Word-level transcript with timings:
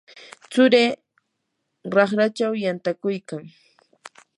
tsurii 0.49 0.91
raqrachaw 1.95 2.53
yantakuykan. 2.63 3.43